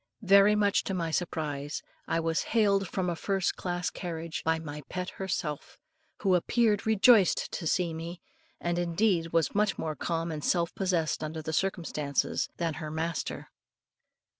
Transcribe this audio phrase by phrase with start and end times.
[0.23, 4.81] Very much to my surprise, I was hailed from a first class carriage by my
[4.89, 5.77] pet herself,
[6.23, 8.19] who appeared rejoiced to see me,
[8.59, 13.51] and indeed was much more calm and self possessed, under the circumstances, than her master.